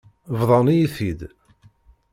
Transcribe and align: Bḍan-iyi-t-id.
Bḍan-iyi-t-id. 0.39 1.19